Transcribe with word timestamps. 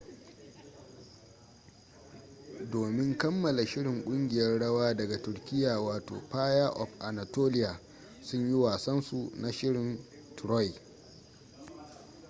domin 2.71 3.17
kammala 3.17 3.65
shirin 3.67 4.03
kungiyar 4.03 4.59
rawa 4.59 4.93
daga 4.93 5.17
turkiya 5.21 5.79
wato 5.79 6.21
fire 6.29 6.67
of 6.75 6.89
anatolia 6.99 7.79
sun 8.21 8.47
yi 8.49 8.53
wasan 8.55 9.01
su 9.01 9.31
na 9.41 9.51
shirin 9.51 9.99
troy 10.35 10.71